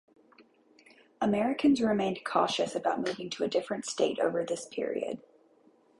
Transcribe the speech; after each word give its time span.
Americans 1.21 1.79
remained 1.79 2.25
cautious 2.25 2.73
about 2.73 2.99
moving 3.05 3.29
to 3.29 3.43
a 3.43 3.47
different 3.47 3.85
state 3.85 4.17
over 4.17 4.43
this 4.43 4.65
period. 4.65 5.21